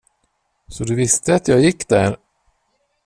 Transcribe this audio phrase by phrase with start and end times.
[0.67, 2.17] Så du visste att jag gick där?